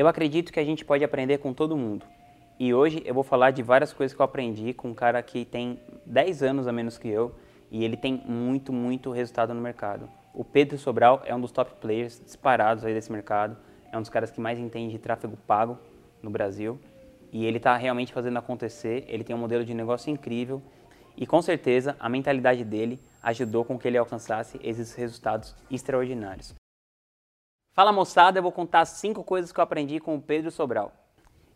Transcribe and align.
Eu 0.00 0.08
acredito 0.08 0.50
que 0.50 0.58
a 0.58 0.64
gente 0.64 0.82
pode 0.82 1.04
aprender 1.04 1.36
com 1.36 1.52
todo 1.52 1.76
mundo. 1.76 2.06
E 2.58 2.72
hoje 2.72 3.02
eu 3.04 3.12
vou 3.12 3.22
falar 3.22 3.50
de 3.50 3.62
várias 3.62 3.92
coisas 3.92 4.16
que 4.16 4.22
eu 4.22 4.24
aprendi 4.24 4.72
com 4.72 4.88
um 4.88 4.94
cara 4.94 5.22
que 5.22 5.44
tem 5.44 5.78
10 6.06 6.42
anos 6.42 6.66
a 6.66 6.72
menos 6.72 6.96
que 6.96 7.06
eu 7.06 7.34
e 7.70 7.84
ele 7.84 7.98
tem 7.98 8.14
muito, 8.26 8.72
muito 8.72 9.10
resultado 9.10 9.52
no 9.52 9.60
mercado. 9.60 10.08
O 10.32 10.42
Pedro 10.42 10.78
Sobral 10.78 11.20
é 11.26 11.34
um 11.34 11.40
dos 11.42 11.52
top 11.52 11.72
players 11.82 12.18
disparados 12.18 12.82
aí 12.82 12.94
desse 12.94 13.12
mercado. 13.12 13.58
É 13.92 13.98
um 13.98 14.00
dos 14.00 14.08
caras 14.08 14.30
que 14.30 14.40
mais 14.40 14.58
entende 14.58 14.92
de 14.92 14.98
tráfego 14.98 15.36
pago 15.46 15.76
no 16.22 16.30
Brasil. 16.30 16.80
E 17.30 17.44
ele 17.44 17.58
está 17.58 17.76
realmente 17.76 18.10
fazendo 18.10 18.38
acontecer. 18.38 19.04
Ele 19.06 19.22
tem 19.22 19.36
um 19.36 19.38
modelo 19.38 19.66
de 19.66 19.74
negócio 19.74 20.10
incrível. 20.10 20.62
E 21.14 21.26
com 21.26 21.42
certeza 21.42 21.94
a 22.00 22.08
mentalidade 22.08 22.64
dele 22.64 22.98
ajudou 23.22 23.66
com 23.66 23.78
que 23.78 23.86
ele 23.86 23.98
alcançasse 23.98 24.58
esses 24.62 24.94
resultados 24.94 25.54
extraordinários. 25.70 26.58
Fala 27.72 27.92
moçada, 27.92 28.38
eu 28.38 28.42
vou 28.42 28.50
contar 28.50 28.84
cinco 28.84 29.22
coisas 29.22 29.52
que 29.52 29.60
eu 29.60 29.62
aprendi 29.62 30.00
com 30.00 30.16
o 30.16 30.20
Pedro 30.20 30.50
Sobral. 30.50 30.92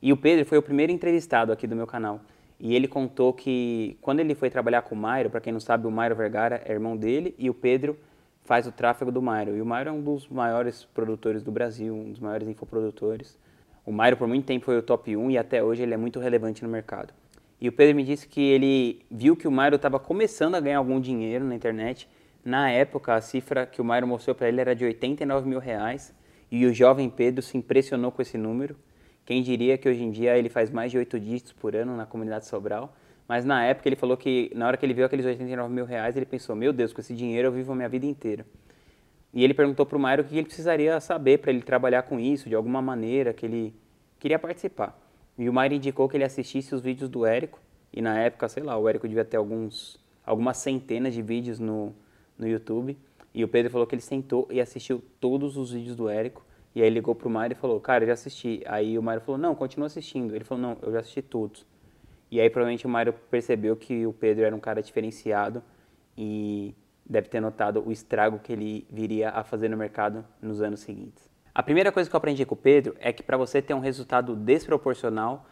E 0.00 0.12
o 0.12 0.16
Pedro 0.16 0.46
foi 0.46 0.56
o 0.56 0.62
primeiro 0.62 0.92
entrevistado 0.92 1.50
aqui 1.50 1.66
do 1.66 1.74
meu 1.74 1.88
canal. 1.88 2.20
E 2.60 2.76
ele 2.76 2.86
contou 2.86 3.32
que 3.32 3.98
quando 4.00 4.20
ele 4.20 4.32
foi 4.32 4.48
trabalhar 4.48 4.82
com 4.82 4.94
o 4.94 4.98
Mairo, 4.98 5.28
para 5.28 5.40
quem 5.40 5.52
não 5.52 5.58
sabe, 5.58 5.88
o 5.88 5.90
Mairo 5.90 6.14
Vergara 6.14 6.62
é 6.64 6.72
irmão 6.72 6.96
dele 6.96 7.34
e 7.36 7.50
o 7.50 7.54
Pedro 7.54 7.98
faz 8.44 8.64
o 8.64 8.70
tráfego 8.70 9.10
do 9.10 9.20
Mairo. 9.20 9.56
E 9.56 9.60
o 9.60 9.66
Mairo 9.66 9.90
é 9.90 9.92
um 9.92 10.00
dos 10.00 10.28
maiores 10.28 10.84
produtores 10.84 11.42
do 11.42 11.50
Brasil, 11.50 11.92
um 11.92 12.12
dos 12.12 12.20
maiores 12.20 12.46
infoprodutores. 12.46 13.36
O 13.84 13.90
Mairo 13.90 14.16
por 14.16 14.28
muito 14.28 14.46
tempo 14.46 14.66
foi 14.66 14.78
o 14.78 14.82
top 14.82 15.16
1 15.16 15.32
e 15.32 15.36
até 15.36 15.64
hoje 15.64 15.82
ele 15.82 15.94
é 15.94 15.96
muito 15.96 16.20
relevante 16.20 16.62
no 16.62 16.68
mercado. 16.68 17.12
E 17.60 17.68
o 17.68 17.72
Pedro 17.72 17.96
me 17.96 18.04
disse 18.04 18.28
que 18.28 18.40
ele 18.40 19.04
viu 19.10 19.34
que 19.34 19.48
o 19.48 19.52
Mairo 19.52 19.74
estava 19.76 19.98
começando 19.98 20.54
a 20.54 20.60
ganhar 20.60 20.78
algum 20.78 21.00
dinheiro 21.00 21.44
na 21.44 21.56
internet. 21.56 22.08
Na 22.44 22.70
época, 22.70 23.14
a 23.14 23.20
cifra 23.20 23.64
que 23.64 23.80
o 23.80 23.84
Mairo 23.84 24.06
mostrou 24.06 24.34
para 24.34 24.48
ele 24.48 24.60
era 24.60 24.76
de 24.76 24.84
89 24.84 25.48
mil 25.48 25.58
reais. 25.58 26.14
E 26.50 26.66
o 26.66 26.74
jovem 26.74 27.08
Pedro 27.08 27.40
se 27.40 27.56
impressionou 27.56 28.12
com 28.12 28.20
esse 28.20 28.36
número. 28.36 28.76
Quem 29.24 29.42
diria 29.42 29.78
que 29.78 29.88
hoje 29.88 30.04
em 30.04 30.10
dia 30.10 30.36
ele 30.36 30.50
faz 30.50 30.70
mais 30.70 30.90
de 30.92 30.98
oito 30.98 31.18
dígitos 31.18 31.52
por 31.52 31.74
ano 31.74 31.96
na 31.96 32.04
comunidade 32.04 32.46
Sobral. 32.46 32.94
Mas 33.26 33.44
na 33.44 33.64
época 33.64 33.88
ele 33.88 33.96
falou 33.96 34.16
que 34.16 34.52
na 34.54 34.66
hora 34.66 34.76
que 34.76 34.84
ele 34.84 34.92
viu 34.92 35.06
aqueles 35.06 35.24
89 35.24 35.72
mil 35.72 35.86
reais, 35.86 36.14
ele 36.16 36.26
pensou, 36.26 36.54
meu 36.54 36.72
Deus, 36.72 36.92
com 36.92 37.00
esse 37.00 37.14
dinheiro 37.14 37.48
eu 37.48 37.52
vivo 37.52 37.72
a 37.72 37.74
minha 37.74 37.88
vida 37.88 38.04
inteira. 38.04 38.44
E 39.32 39.42
ele 39.42 39.54
perguntou 39.54 39.86
para 39.86 39.96
o 39.96 40.00
Mairo 40.00 40.22
o 40.22 40.26
que 40.26 40.36
ele 40.36 40.44
precisaria 40.44 41.00
saber 41.00 41.38
para 41.38 41.50
ele 41.50 41.62
trabalhar 41.62 42.02
com 42.02 42.20
isso, 42.20 42.48
de 42.48 42.54
alguma 42.54 42.82
maneira, 42.82 43.32
que 43.32 43.46
ele 43.46 43.74
queria 44.20 44.38
participar. 44.38 44.96
E 45.36 45.48
o 45.48 45.52
Mairo 45.52 45.74
indicou 45.74 46.08
que 46.08 46.16
ele 46.16 46.22
assistisse 46.22 46.74
os 46.74 46.82
vídeos 46.82 47.08
do 47.08 47.24
Érico, 47.24 47.58
e 47.92 48.00
na 48.02 48.16
época, 48.18 48.48
sei 48.48 48.62
lá, 48.62 48.76
o 48.76 48.88
Érico 48.88 49.08
devia 49.08 49.24
ter 49.24 49.38
alguns, 49.38 49.98
algumas 50.24 50.58
centenas 50.58 51.14
de 51.14 51.22
vídeos 51.22 51.58
no, 51.58 51.92
no 52.38 52.46
YouTube. 52.46 52.96
E 53.34 53.42
o 53.42 53.48
Pedro 53.48 53.70
falou 53.70 53.86
que 53.86 53.94
ele 53.94 54.02
sentou 54.02 54.46
e 54.50 54.60
assistiu 54.60 55.02
todos 55.20 55.56
os 55.56 55.72
vídeos 55.72 55.96
do 55.96 56.08
Érico. 56.08 56.44
E 56.74 56.82
aí 56.82 56.90
ligou 56.90 57.14
pro 57.14 57.30
Mário 57.30 57.54
e 57.54 57.58
falou, 57.58 57.80
cara, 57.80 58.04
eu 58.04 58.08
já 58.08 58.14
assisti. 58.14 58.62
Aí 58.66 58.98
o 58.98 59.02
Mário 59.02 59.20
falou, 59.20 59.40
não, 59.40 59.54
continua 59.54 59.86
assistindo. 59.86 60.34
Ele 60.34 60.44
falou, 60.44 60.62
não, 60.62 60.76
eu 60.82 60.92
já 60.92 61.00
assisti 61.00 61.22
todos. 61.22 61.66
E 62.30 62.40
aí 62.40 62.50
provavelmente 62.50 62.86
o 62.86 62.88
Mário 62.88 63.12
percebeu 63.30 63.76
que 63.76 64.06
o 64.06 64.12
Pedro 64.12 64.44
era 64.44 64.54
um 64.54 64.60
cara 64.60 64.82
diferenciado 64.82 65.62
e 66.16 66.74
deve 67.06 67.28
ter 67.28 67.40
notado 67.40 67.82
o 67.86 67.92
estrago 67.92 68.38
que 68.38 68.52
ele 68.52 68.86
viria 68.90 69.30
a 69.30 69.44
fazer 69.44 69.68
no 69.68 69.76
mercado 69.76 70.24
nos 70.40 70.60
anos 70.60 70.80
seguintes. 70.80 71.28
A 71.54 71.62
primeira 71.62 71.92
coisa 71.92 72.10
que 72.10 72.16
eu 72.16 72.18
aprendi 72.18 72.44
com 72.44 72.54
o 72.54 72.58
Pedro 72.58 72.96
é 72.98 73.12
que 73.12 73.22
para 73.22 73.36
você 73.36 73.62
ter 73.62 73.74
um 73.74 73.78
resultado 73.78 74.34
desproporcional 74.34 75.46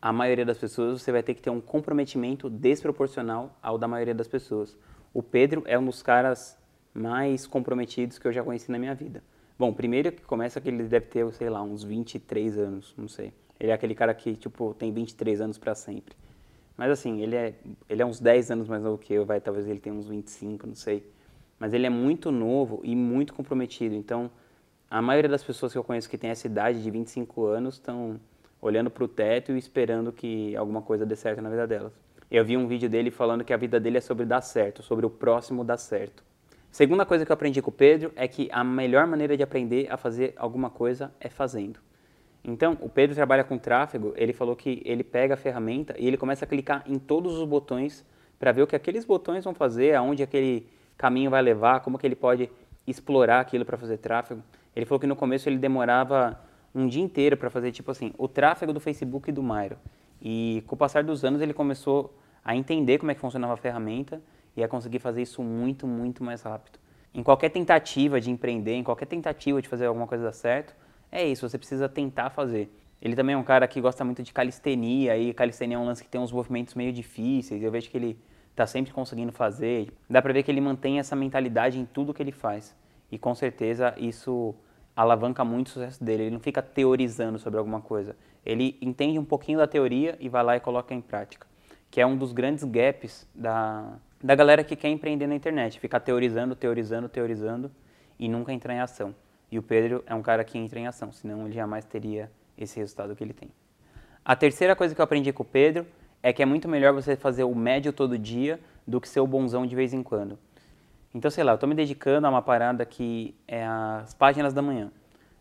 à 0.00 0.12
maioria 0.12 0.44
das 0.44 0.58
pessoas, 0.58 1.02
você 1.02 1.10
vai 1.10 1.22
ter 1.22 1.34
que 1.34 1.42
ter 1.42 1.50
um 1.50 1.60
comprometimento 1.60 2.48
desproporcional 2.48 3.58
ao 3.60 3.76
da 3.76 3.88
maioria 3.88 4.14
das 4.14 4.28
pessoas. 4.28 4.78
O 5.12 5.22
Pedro 5.22 5.62
é 5.66 5.78
um 5.78 5.84
dos 5.84 6.02
caras 6.02 6.56
mais 6.94 7.46
comprometidos 7.46 8.18
que 8.18 8.26
eu 8.26 8.32
já 8.32 8.42
conheci 8.42 8.70
na 8.70 8.78
minha 8.78 8.94
vida. 8.94 9.22
Bom, 9.58 9.72
primeiro 9.72 10.12
que 10.12 10.22
começa 10.22 10.60
que 10.60 10.68
ele 10.68 10.84
deve 10.84 11.06
ter, 11.06 11.30
sei 11.32 11.50
lá, 11.50 11.62
uns 11.62 11.82
23 11.82 12.58
anos, 12.58 12.94
não 12.96 13.08
sei. 13.08 13.32
Ele 13.58 13.70
é 13.70 13.74
aquele 13.74 13.94
cara 13.94 14.14
que, 14.14 14.34
tipo, 14.34 14.74
tem 14.74 14.92
23 14.92 15.40
anos 15.40 15.58
para 15.58 15.74
sempre. 15.74 16.14
Mas 16.76 16.90
assim, 16.90 17.20
ele 17.20 17.36
é, 17.36 17.54
ele 17.88 18.00
é 18.00 18.06
uns 18.06 18.18
10 18.20 18.50
anos 18.52 18.68
mais 18.68 18.82
novo 18.82 18.96
que 18.96 19.12
eu, 19.12 19.26
vai, 19.26 19.40
talvez 19.40 19.68
ele 19.68 19.78
tenha 19.78 19.94
uns 19.94 20.08
25, 20.08 20.66
não 20.66 20.74
sei. 20.74 21.04
Mas 21.58 21.74
ele 21.74 21.86
é 21.86 21.90
muito 21.90 22.30
novo 22.30 22.80
e 22.82 22.96
muito 22.96 23.34
comprometido. 23.34 23.94
Então, 23.94 24.30
a 24.90 25.02
maioria 25.02 25.28
das 25.28 25.44
pessoas 25.44 25.72
que 25.72 25.78
eu 25.78 25.84
conheço 25.84 26.08
que 26.08 26.16
tem 26.16 26.30
essa 26.30 26.46
idade 26.46 26.82
de 26.82 26.90
25 26.90 27.44
anos 27.44 27.74
estão 27.74 28.18
olhando 28.62 28.90
para 28.90 29.04
o 29.04 29.08
teto 29.08 29.52
e 29.52 29.58
esperando 29.58 30.10
que 30.10 30.56
alguma 30.56 30.80
coisa 30.80 31.04
dê 31.04 31.16
certo 31.16 31.42
na 31.42 31.50
vida 31.50 31.66
delas. 31.66 31.92
Eu 32.30 32.44
vi 32.44 32.56
um 32.56 32.68
vídeo 32.68 32.88
dele 32.88 33.10
falando 33.10 33.42
que 33.42 33.52
a 33.52 33.56
vida 33.56 33.80
dele 33.80 33.98
é 33.98 34.00
sobre 34.00 34.24
dar 34.24 34.40
certo, 34.40 34.84
sobre 34.84 35.04
o 35.04 35.10
próximo 35.10 35.64
dar 35.64 35.76
certo. 35.76 36.22
Segunda 36.70 37.04
coisa 37.04 37.26
que 37.26 37.32
eu 37.32 37.34
aprendi 37.34 37.60
com 37.60 37.70
o 37.70 37.72
Pedro 37.72 38.12
é 38.14 38.28
que 38.28 38.48
a 38.52 38.62
melhor 38.62 39.04
maneira 39.04 39.36
de 39.36 39.42
aprender 39.42 39.88
a 39.90 39.96
fazer 39.96 40.32
alguma 40.36 40.70
coisa 40.70 41.12
é 41.18 41.28
fazendo. 41.28 41.80
Então, 42.44 42.78
o 42.80 42.88
Pedro 42.88 43.16
trabalha 43.16 43.42
com 43.42 43.58
tráfego, 43.58 44.14
ele 44.16 44.32
falou 44.32 44.54
que 44.54 44.80
ele 44.84 45.02
pega 45.02 45.34
a 45.34 45.36
ferramenta 45.36 45.96
e 45.98 46.06
ele 46.06 46.16
começa 46.16 46.44
a 46.44 46.48
clicar 46.48 46.84
em 46.86 47.00
todos 47.00 47.36
os 47.36 47.44
botões 47.44 48.06
para 48.38 48.52
ver 48.52 48.62
o 48.62 48.66
que 48.66 48.76
aqueles 48.76 49.04
botões 49.04 49.42
vão 49.42 49.52
fazer, 49.52 49.96
aonde 49.96 50.22
aquele 50.22 50.68
caminho 50.96 51.30
vai 51.30 51.42
levar, 51.42 51.80
como 51.80 51.98
que 51.98 52.06
ele 52.06 52.14
pode 52.14 52.48
explorar 52.86 53.40
aquilo 53.40 53.64
para 53.64 53.76
fazer 53.76 53.98
tráfego. 53.98 54.40
Ele 54.74 54.86
falou 54.86 55.00
que 55.00 55.06
no 55.06 55.16
começo 55.16 55.48
ele 55.48 55.58
demorava 55.58 56.40
um 56.72 56.86
dia 56.86 57.02
inteiro 57.02 57.36
para 57.36 57.50
fazer 57.50 57.72
tipo 57.72 57.90
assim, 57.90 58.12
o 58.16 58.28
tráfego 58.28 58.72
do 58.72 58.78
Facebook 58.78 59.28
e 59.28 59.32
do 59.32 59.42
Mairo. 59.42 59.76
E 60.22 60.62
com 60.68 60.76
o 60.76 60.78
passar 60.78 61.02
dos 61.02 61.24
anos 61.24 61.40
ele 61.40 61.52
começou 61.52 62.14
a 62.44 62.56
entender 62.56 62.98
como 62.98 63.10
é 63.10 63.14
que 63.14 63.20
funcionava 63.20 63.54
a 63.54 63.56
ferramenta 63.56 64.20
e 64.56 64.62
a 64.62 64.68
conseguir 64.68 64.98
fazer 64.98 65.22
isso 65.22 65.42
muito, 65.42 65.86
muito 65.86 66.24
mais 66.24 66.42
rápido. 66.42 66.78
Em 67.12 67.22
qualquer 67.22 67.50
tentativa 67.50 68.20
de 68.20 68.30
empreender, 68.30 68.74
em 68.74 68.84
qualquer 68.84 69.06
tentativa 69.06 69.60
de 69.60 69.68
fazer 69.68 69.86
alguma 69.86 70.06
coisa 70.06 70.24
dar 70.24 70.32
certo, 70.32 70.74
é 71.10 71.26
isso, 71.26 71.48
você 71.48 71.58
precisa 71.58 71.88
tentar 71.88 72.30
fazer. 72.30 72.72
Ele 73.02 73.16
também 73.16 73.34
é 73.34 73.38
um 73.38 73.42
cara 73.42 73.66
que 73.66 73.80
gosta 73.80 74.04
muito 74.04 74.22
de 74.22 74.32
calistenia, 74.32 75.16
e 75.16 75.32
calistenia 75.32 75.76
é 75.76 75.80
um 75.80 75.84
lance 75.84 76.04
que 76.04 76.08
tem 76.08 76.20
uns 76.20 76.30
movimentos 76.30 76.74
meio 76.74 76.92
difíceis, 76.92 77.62
eu 77.62 77.70
vejo 77.70 77.90
que 77.90 77.96
ele 77.96 78.18
está 78.50 78.66
sempre 78.66 78.92
conseguindo 78.92 79.32
fazer. 79.32 79.92
Dá 80.08 80.20
para 80.20 80.32
ver 80.32 80.42
que 80.42 80.50
ele 80.50 80.60
mantém 80.60 80.98
essa 80.98 81.16
mentalidade 81.16 81.78
em 81.78 81.86
tudo 81.86 82.12
que 82.12 82.22
ele 82.22 82.32
faz. 82.32 82.76
E 83.10 83.18
com 83.18 83.34
certeza 83.34 83.94
isso 83.96 84.54
alavanca 84.94 85.44
muito 85.44 85.68
o 85.68 85.70
sucesso 85.70 86.02
dele. 86.02 86.24
Ele 86.24 86.30
não 86.32 86.40
fica 86.40 86.60
teorizando 86.60 87.38
sobre 87.38 87.58
alguma 87.58 87.80
coisa. 87.80 88.14
Ele 88.44 88.76
entende 88.80 89.18
um 89.18 89.24
pouquinho 89.24 89.58
da 89.58 89.66
teoria 89.66 90.16
e 90.20 90.28
vai 90.28 90.42
lá 90.44 90.56
e 90.56 90.60
coloca 90.60 90.94
em 90.94 91.00
prática. 91.00 91.46
Que 91.90 92.00
é 92.00 92.06
um 92.06 92.16
dos 92.16 92.32
grandes 92.32 92.64
gaps 92.64 93.26
da, 93.34 93.98
da 94.22 94.34
galera 94.34 94.62
que 94.62 94.76
quer 94.76 94.88
empreender 94.88 95.26
na 95.26 95.34
internet, 95.34 95.80
ficar 95.80 96.00
teorizando, 96.00 96.54
teorizando, 96.54 97.08
teorizando 97.08 97.70
e 98.18 98.28
nunca 98.28 98.52
entrar 98.52 98.74
em 98.74 98.80
ação. 98.80 99.14
E 99.50 99.58
o 99.58 99.62
Pedro 99.62 100.04
é 100.06 100.14
um 100.14 100.22
cara 100.22 100.44
que 100.44 100.56
entra 100.56 100.78
em 100.78 100.86
ação, 100.86 101.10
senão 101.10 101.46
ele 101.46 101.54
jamais 101.54 101.84
teria 101.84 102.30
esse 102.56 102.78
resultado 102.78 103.16
que 103.16 103.24
ele 103.24 103.32
tem. 103.32 103.50
A 104.24 104.36
terceira 104.36 104.76
coisa 104.76 104.94
que 104.94 105.00
eu 105.00 105.04
aprendi 105.04 105.32
com 105.32 105.42
o 105.42 105.46
Pedro 105.46 105.86
é 106.22 106.32
que 106.32 106.42
é 106.42 106.46
muito 106.46 106.68
melhor 106.68 106.92
você 106.92 107.16
fazer 107.16 107.44
o 107.44 107.54
médio 107.54 107.92
todo 107.92 108.18
dia 108.18 108.60
do 108.86 109.00
que 109.00 109.08
ser 109.08 109.20
o 109.20 109.26
bonzão 109.26 109.66
de 109.66 109.74
vez 109.74 109.92
em 109.92 110.02
quando. 110.02 110.38
Então, 111.14 111.30
sei 111.30 111.42
lá, 111.42 111.52
eu 111.52 111.54
estou 111.54 111.68
me 111.68 111.74
dedicando 111.74 112.26
a 112.26 112.30
uma 112.30 112.42
parada 112.42 112.84
que 112.84 113.34
é 113.48 113.66
as 113.66 114.14
páginas 114.14 114.52
da 114.52 114.62
manhã. 114.62 114.92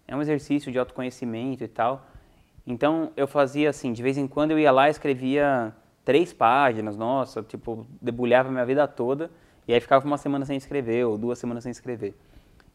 É 0.07 0.15
um 0.15 0.21
exercício 0.21 0.71
de 0.71 0.79
autoconhecimento 0.79 1.63
e 1.63 1.67
tal. 1.67 2.07
Então, 2.65 3.11
eu 3.15 3.27
fazia 3.27 3.69
assim, 3.69 3.93
de 3.93 4.01
vez 4.01 4.17
em 4.17 4.27
quando 4.27 4.51
eu 4.51 4.59
ia 4.59 4.71
lá 4.71 4.87
e 4.87 4.91
escrevia 4.91 5.73
três 6.03 6.33
páginas, 6.33 6.97
nossa, 6.97 7.43
tipo, 7.43 7.85
debulhava 8.01 8.49
minha 8.49 8.65
vida 8.65 8.87
toda 8.87 9.29
e 9.67 9.73
aí 9.73 9.79
ficava 9.79 10.05
uma 10.05 10.17
semana 10.17 10.45
sem 10.45 10.57
escrever 10.57 11.05
ou 11.05 11.17
duas 11.17 11.37
semanas 11.37 11.63
sem 11.63 11.71
escrever. 11.71 12.15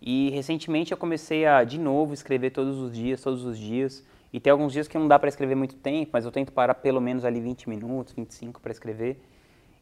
E 0.01 0.31
recentemente 0.31 0.93
eu 0.93 0.99
comecei 0.99 1.47
a 1.47 1.65
de 1.65 1.79
novo 1.79 2.13
escrever 2.13 2.51
todos 2.51 2.79
os 2.79 2.95
dias, 2.95 3.23
todos 3.23 3.45
os 3.45 3.59
dias. 3.59 4.05
E 4.33 4.39
tem 4.39 4.51
alguns 4.51 4.73
dias 4.73 4.87
que 4.87 4.99
não 4.99 5.09
dá 5.09 5.19
para 5.19 5.29
escrever 5.29 5.55
muito 5.55 5.77
tempo, 5.77 6.11
mas 6.13 6.25
eu 6.25 6.31
tento 6.31 6.53
parar 6.53 6.75
pelo 6.75 7.01
menos 7.01 7.25
ali 7.25 7.41
20 7.41 7.69
minutos, 7.69 8.13
25 8.13 8.61
para 8.61 8.71
escrever. 8.71 9.19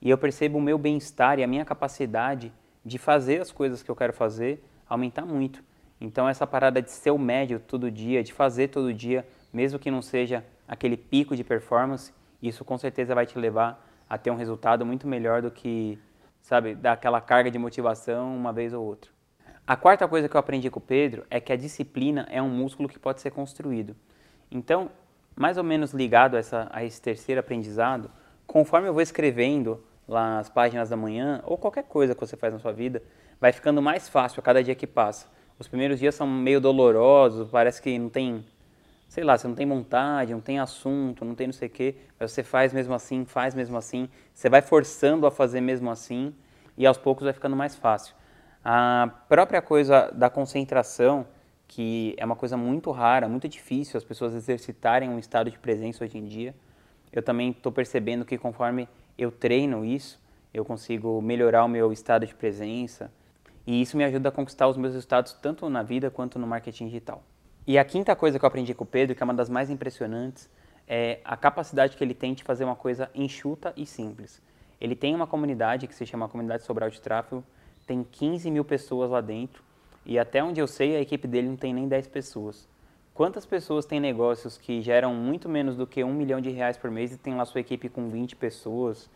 E 0.01 0.09
eu 0.09 0.17
percebo 0.17 0.59
o 0.59 0.63
meu 0.63 0.79
bem-estar 0.79 1.39
e 1.39 1.45
a 1.45 1.47
minha 1.47 1.65
capacidade 1.65 2.53
de 2.85 2.99
fazer 2.99 3.41
as 3.41 3.51
coisas 3.51 3.83
que 3.83 3.91
eu 3.91 3.97
quero 3.97 4.13
fazer 4.13 4.63
aumentar 4.89 5.25
muito. 5.25 5.63
Então 6.01 6.29
essa 6.29 6.47
parada 6.47 6.83
de 6.83 6.91
ser 6.91 7.11
o 7.11 7.19
médio 7.19 7.61
todo 7.61 7.91
dia, 7.91 8.23
de 8.23 8.33
fazer 8.33 8.69
todo 8.69 8.93
dia, 8.93 9.27
mesmo 9.53 9.79
que 9.79 9.91
não 9.91 10.03
seja 10.03 10.45
aquele 10.67 10.97
pico 10.97 11.37
de 11.37 11.45
performance, 11.45 12.13
isso 12.43 12.65
com 12.65 12.77
certeza 12.77 13.15
vai 13.15 13.25
te 13.25 13.39
levar 13.39 13.87
a 14.09 14.19
ter 14.19 14.31
um 14.31 14.37
resultado 14.37 14.85
muito 14.85 15.07
melhor 15.07 15.41
do 15.41 15.51
que, 15.51 15.99
sabe, 16.41 16.75
dar 16.75 16.93
aquela 16.93 17.21
carga 17.21 17.51
de 17.51 17.59
motivação 17.59 18.35
uma 18.37 18.53
vez 18.53 18.73
ou 18.73 18.85
outra. 18.85 19.11
A 19.67 19.77
quarta 19.77 20.09
coisa 20.09 20.29
que 20.29 20.37
eu 20.37 20.41
aprendi 20.41 20.69
com 20.69 20.81
o 20.81 20.83
Pedro 20.83 21.25
é 21.31 21.41
que 21.41 21.53
a 21.53 21.57
disciplina 21.57 22.27
é 22.31 22.43
um 22.43 22.49
músculo 22.49 22.89
que 22.89 22.99
pode 22.99 23.21
ser 23.21 23.31
construído. 23.31 23.95
Então, 24.51 24.91
mais 25.37 25.57
ou 25.57 25.65
menos 25.65 25.93
ligado 25.93 26.35
a, 26.35 26.41
essa, 26.41 26.69
a 26.73 26.85
esse 26.85 27.01
terceiro 27.01 27.41
aprendizado, 27.41 28.11
conforme 28.47 28.89
eu 28.89 28.93
vou 28.93 29.01
escrevendo 29.01 29.83
lá 30.07 30.41
as 30.41 30.51
páginas 30.51 30.91
da 30.91 30.97
manhã, 30.97 31.41
ou 31.45 31.57
qualquer 31.57 31.85
coisa 31.85 32.15
que 32.15 32.21
você 32.21 32.37
faz 32.37 32.53
na 32.53 32.59
sua 32.59 32.73
vida, 32.73 33.03
vai 33.41 33.53
ficando 33.53 33.81
mais 33.81 34.09
fácil 34.09 34.41
a 34.41 34.43
cada 34.43 34.63
dia 34.63 34.75
que 34.75 34.87
passa. 34.87 35.27
Os 35.59 35.69
primeiros 35.69 35.99
dias 36.01 36.15
são 36.15 36.27
meio 36.27 36.61
dolorosos, 36.61 37.49
parece 37.51 37.81
que 37.81 37.99
não 37.99 38.09
tem 38.09 38.45
sei 39.13 39.25
lá, 39.25 39.37
você 39.37 39.47
não 39.47 39.55
tem 39.55 39.69
vontade, 39.69 40.33
não 40.33 40.41
tem 40.41 40.59
assunto, 40.59 41.23
não 41.23 41.35
tem 41.35 41.47
não 41.47 41.53
sei 41.53 41.69
o 41.69 41.71
quê, 41.71 41.97
mas 42.19 42.33
você 42.33 42.43
faz 42.43 42.73
mesmo 42.73 42.95
assim, 42.95 43.27
faz 43.27 43.55
mesmo 43.55 43.77
assim, 43.77 44.09
você 44.33 44.49
vai 44.49 44.63
forçando 44.63 45.27
a 45.27 45.31
fazer 45.31 45.61
mesmo 45.61 45.91
assim 45.91 46.35
e 46.79 46.87
aos 46.87 46.97
poucos 46.97 47.25
vai 47.25 47.35
ficando 47.35 47.55
mais 47.55 47.77
fácil. 47.77 48.15
A 48.65 49.11
própria 49.29 49.61
coisa 49.61 50.11
da 50.15 50.31
concentração, 50.31 51.27
que 51.69 52.15
é 52.17 52.25
uma 52.25 52.35
coisa 52.35 52.57
muito 52.57 52.91
rara, 52.91 53.29
muito 53.29 53.47
difícil 53.47 53.99
as 53.99 54.05
pessoas 54.05 54.35
exercitarem 54.35 55.11
um 55.11 55.19
estado 55.19 55.51
de 55.51 55.59
presença 55.59 56.03
hoje 56.03 56.17
em 56.17 56.25
dia. 56.25 56.55
Eu 57.13 57.23
também 57.23 57.51
estou 57.51 57.71
percebendo 57.71 58.25
que 58.25 58.39
conforme 58.39 58.89
eu 59.19 59.31
treino 59.31 59.85
isso, 59.85 60.19
eu 60.55 60.65
consigo 60.65 61.21
melhorar 61.21 61.67
o 61.67 61.69
meu 61.69 61.93
estado 61.93 62.25
de 62.25 62.35
presença 62.35 63.13
e 63.67 63.83
isso 63.83 63.95
me 63.95 64.05
ajuda 64.05 64.31
a 64.31 64.33
conquistar 64.33 64.69
os 64.69 64.79
meus 64.79 64.95
resultados 64.95 65.35
tanto 65.35 65.69
na 65.69 65.83
vida 65.83 66.11
quanto 66.11 66.39
no 66.39 66.47
marketing 66.47 66.87
digital. 66.87 67.23
E 67.65 67.79
a 67.79 67.85
quinta 67.85 68.17
coisa 68.17 68.39
que 68.39 68.45
eu 68.45 68.49
aprendi 68.49 68.75
com 68.75 68.83
o 68.83 68.87
Pedro, 68.87 69.15
que 69.15 69.23
é 69.23 69.25
uma 69.25 69.35
das 69.35 69.49
mais 69.49 69.71
impressionantes, 69.71 70.51
é 70.89 71.21
a 71.25 71.37
capacidade 71.37 71.97
que 71.97 72.03
ele 72.03 72.15
tem 72.15 72.35
de 72.35 72.43
fazer 72.43 72.65
uma 72.65 72.75
coisa 72.75 73.09
enxuta 73.15 73.73
e 73.77 73.87
simples. 73.87 74.43
Ele 74.81 74.97
tem 74.97 75.15
uma 75.15 75.29
comunidade 75.29 75.87
que 75.87 75.95
se 75.95 76.05
chama 76.05 76.29
Comunidade 76.29 76.65
Sobral 76.65 76.91
de 76.91 77.01
Tráfego, 77.01 77.45
tem 77.87 78.03
15 78.03 78.51
mil 78.51 78.65
pessoas 78.65 79.11
lá 79.11 79.21
dentro 79.21 79.63
e 80.05 80.19
até 80.19 80.43
onde 80.43 80.61
eu 80.61 80.67
sei 80.67 80.97
a 80.97 81.01
equipe 81.01 81.29
dele 81.29 81.49
não 81.49 81.57
tem 81.57 81.73
nem 81.73 81.87
10 81.87 82.09
pessoas. 82.09 82.69
Quantas 83.15 83.47
pessoas 83.47 83.87
têm 83.87 84.01
negócios 84.01 84.59
que 84.59 84.83
geram 84.83 85.15
muito 85.15 85.49
menos 85.49 85.77
do 85.77 85.87
que 85.87 86.03
um 86.03 86.13
milhão 86.13 86.41
de 86.41 86.51
reais 86.51 86.77
por 86.77 86.91
mês 86.91 87.13
e 87.13 87.17
tem 87.17 87.37
lá 87.37 87.45
sua 87.45 87.61
equipe 87.61 87.89
com 87.89 88.09
20 88.09 88.35
pessoas 88.35 89.09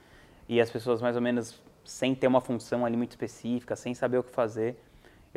e 0.48 0.60
as 0.60 0.70
pessoas 0.70 1.02
mais 1.02 1.16
ou 1.16 1.22
menos 1.22 1.60
sem 1.84 2.14
ter 2.14 2.26
uma 2.26 2.40
função 2.40 2.84
ali 2.84 2.96
muito 2.96 3.10
específica, 3.10 3.74
sem 3.74 3.94
saber 3.94 4.18
o 4.18 4.22
que 4.22 4.30
fazer? 4.30 4.76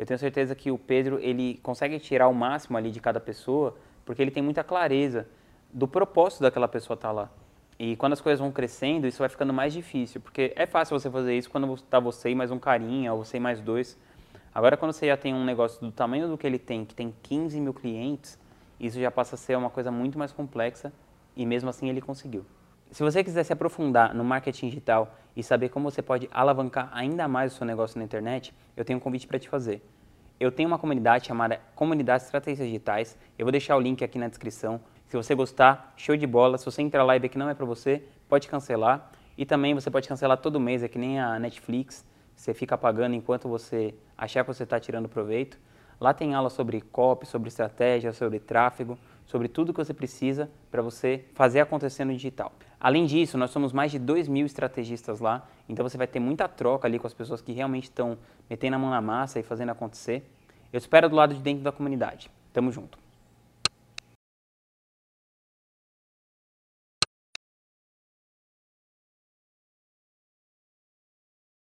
Eu 0.00 0.06
tenho 0.06 0.18
certeza 0.18 0.54
que 0.54 0.70
o 0.70 0.78
Pedro 0.78 1.18
ele 1.20 1.60
consegue 1.62 1.98
tirar 1.98 2.26
o 2.26 2.32
máximo 2.32 2.78
ali 2.78 2.90
de 2.90 2.98
cada 3.00 3.20
pessoa 3.20 3.76
porque 4.02 4.22
ele 4.22 4.30
tem 4.30 4.42
muita 4.42 4.64
clareza 4.64 5.28
do 5.70 5.86
propósito 5.86 6.40
daquela 6.40 6.66
pessoa 6.66 6.94
estar 6.94 7.08
tá 7.08 7.12
lá. 7.12 7.30
E 7.78 7.96
quando 7.96 8.14
as 8.14 8.20
coisas 8.22 8.40
vão 8.40 8.50
crescendo, 8.50 9.06
isso 9.06 9.18
vai 9.18 9.28
ficando 9.28 9.52
mais 9.52 9.74
difícil, 9.74 10.18
porque 10.22 10.54
é 10.56 10.64
fácil 10.64 10.98
você 10.98 11.10
fazer 11.10 11.36
isso 11.36 11.50
quando 11.50 11.70
está 11.74 12.00
você 12.00 12.30
e 12.30 12.34
mais 12.34 12.50
um 12.50 12.58
carinha, 12.58 13.12
ou 13.12 13.22
você 13.22 13.36
e 13.36 13.40
mais 13.40 13.60
dois. 13.60 13.98
Agora, 14.54 14.74
quando 14.74 14.94
você 14.94 15.06
já 15.06 15.18
tem 15.18 15.34
um 15.34 15.44
negócio 15.44 15.78
do 15.82 15.92
tamanho 15.92 16.28
do 16.28 16.38
que 16.38 16.46
ele 16.46 16.58
tem, 16.58 16.82
que 16.86 16.94
tem 16.94 17.14
15 17.22 17.60
mil 17.60 17.74
clientes, 17.74 18.38
isso 18.80 18.98
já 18.98 19.10
passa 19.10 19.34
a 19.34 19.38
ser 19.38 19.54
uma 19.58 19.68
coisa 19.68 19.90
muito 19.90 20.18
mais 20.18 20.32
complexa 20.32 20.90
e 21.36 21.44
mesmo 21.44 21.68
assim 21.68 21.90
ele 21.90 22.00
conseguiu. 22.00 22.46
Se 22.92 23.04
você 23.04 23.22
quiser 23.22 23.44
se 23.44 23.52
aprofundar 23.52 24.12
no 24.12 24.24
marketing 24.24 24.68
digital 24.68 25.14
e 25.36 25.44
saber 25.44 25.68
como 25.68 25.88
você 25.88 26.02
pode 26.02 26.28
alavancar 26.32 26.90
ainda 26.92 27.28
mais 27.28 27.52
o 27.52 27.56
seu 27.56 27.64
negócio 27.64 27.96
na 27.96 28.04
internet, 28.04 28.52
eu 28.76 28.84
tenho 28.84 28.96
um 28.98 29.00
convite 29.00 29.28
para 29.28 29.38
te 29.38 29.48
fazer. 29.48 29.80
Eu 30.40 30.50
tenho 30.50 30.66
uma 30.66 30.78
comunidade 30.78 31.28
chamada 31.28 31.60
Comunidade 31.76 32.24
Estratégias 32.24 32.66
Digitais. 32.66 33.16
Eu 33.38 33.44
vou 33.44 33.52
deixar 33.52 33.76
o 33.76 33.80
link 33.80 34.02
aqui 34.02 34.18
na 34.18 34.26
descrição. 34.26 34.80
Se 35.06 35.16
você 35.16 35.36
gostar, 35.36 35.94
show 35.96 36.16
de 36.16 36.26
bola. 36.26 36.58
Se 36.58 36.64
você 36.64 36.82
entrar 36.82 37.04
lá 37.04 37.14
e 37.14 37.20
ver 37.20 37.28
que 37.28 37.38
não 37.38 37.48
é 37.48 37.54
para 37.54 37.64
você, 37.64 38.02
pode 38.28 38.48
cancelar. 38.48 39.12
E 39.38 39.46
também 39.46 39.72
você 39.72 39.88
pode 39.88 40.08
cancelar 40.08 40.38
todo 40.38 40.58
mês, 40.58 40.82
é 40.82 40.88
que 40.88 40.98
nem 40.98 41.20
a 41.20 41.38
Netflix. 41.38 42.04
Você 42.34 42.52
fica 42.52 42.76
pagando 42.76 43.14
enquanto 43.14 43.48
você 43.48 43.94
achar 44.18 44.42
que 44.42 44.52
você 44.52 44.64
está 44.64 44.80
tirando 44.80 45.08
proveito. 45.08 45.60
Lá 46.00 46.12
tem 46.12 46.34
aula 46.34 46.50
sobre 46.50 46.80
copy, 46.80 47.24
sobre 47.24 47.48
estratégia, 47.48 48.12
sobre 48.12 48.40
tráfego, 48.40 48.98
sobre 49.26 49.46
tudo 49.46 49.72
que 49.72 49.78
você 49.78 49.94
precisa 49.94 50.50
para 50.72 50.82
você 50.82 51.24
fazer 51.34 51.60
acontecer 51.60 52.04
no 52.04 52.12
digital. 52.12 52.50
Além 52.80 53.04
disso, 53.04 53.36
nós 53.36 53.50
somos 53.50 53.74
mais 53.74 53.90
de 53.92 53.98
2 53.98 54.26
mil 54.26 54.46
estrategistas 54.46 55.20
lá, 55.20 55.46
então 55.68 55.86
você 55.86 55.98
vai 55.98 56.06
ter 56.06 56.18
muita 56.18 56.48
troca 56.48 56.88
ali 56.88 56.98
com 56.98 57.06
as 57.06 57.12
pessoas 57.12 57.42
que 57.42 57.52
realmente 57.52 57.84
estão 57.84 58.16
metendo 58.48 58.76
a 58.76 58.78
mão 58.78 58.88
na 58.88 59.02
massa 59.02 59.38
e 59.38 59.42
fazendo 59.42 59.68
acontecer. 59.68 60.24
Eu 60.72 60.78
espero 60.78 61.08
do 61.08 61.14
lado 61.14 61.34
de 61.34 61.40
dentro 61.40 61.62
da 61.62 61.70
comunidade. 61.70 62.30
Tamo 62.54 62.72
junto. 62.72 62.98